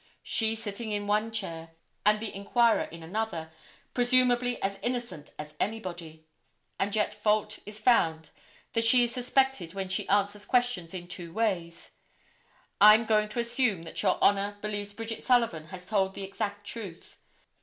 [0.23, 1.75] She sitting in one chair
[2.07, 3.51] and the inquirer in another,
[3.93, 6.25] presumably as innocent as anybody;
[6.79, 8.31] and yet fault is found
[8.73, 11.91] that she is suspected when she answers questions in two ways.
[12.81, 17.19] I'm going to assume that Your Honor believes Bridget Sullivan has told the exact truth.